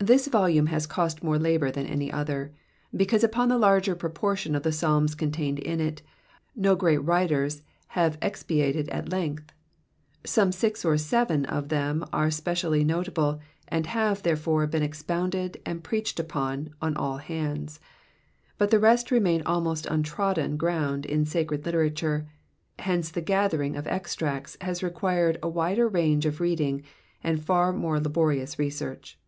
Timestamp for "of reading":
26.24-26.84